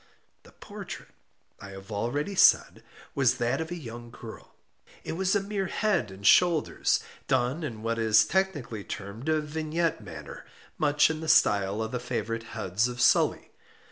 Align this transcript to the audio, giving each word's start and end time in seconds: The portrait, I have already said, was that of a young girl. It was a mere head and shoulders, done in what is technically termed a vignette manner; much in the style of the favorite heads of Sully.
The 0.41 0.53
portrait, 0.53 1.09
I 1.59 1.69
have 1.73 1.91
already 1.91 2.33
said, 2.33 2.81
was 3.13 3.35
that 3.35 3.61
of 3.61 3.69
a 3.69 3.75
young 3.75 4.09
girl. 4.09 4.55
It 5.03 5.11
was 5.11 5.35
a 5.35 5.39
mere 5.43 5.67
head 5.67 6.09
and 6.09 6.25
shoulders, 6.25 7.01
done 7.27 7.61
in 7.61 7.83
what 7.83 7.99
is 7.99 8.25
technically 8.25 8.83
termed 8.83 9.29
a 9.29 9.39
vignette 9.39 10.01
manner; 10.03 10.43
much 10.79 11.11
in 11.11 11.19
the 11.19 11.27
style 11.29 11.83
of 11.83 11.91
the 11.91 11.99
favorite 11.99 12.41
heads 12.57 12.87
of 12.87 12.99
Sully. 12.99 13.51